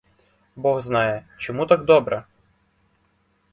Бог 0.55 0.81
знає, 0.81 1.25
чому 1.37 1.65
так 1.65 1.85
добре! 1.85 2.23